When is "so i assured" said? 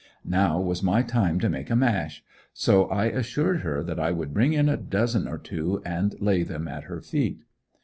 2.55-3.61